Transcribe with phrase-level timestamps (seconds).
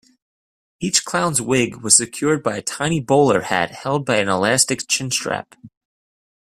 [0.79, 5.53] Each clown's wig was secured by a tiny bowler hat held by an elastic chin-strap.